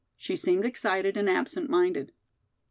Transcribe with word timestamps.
She 0.17 0.35
seemed 0.35 0.65
excited 0.65 1.15
and 1.15 1.29
absent 1.29 1.69
minded. 1.69 2.11